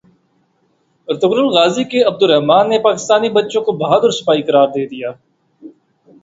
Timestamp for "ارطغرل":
1.07-1.49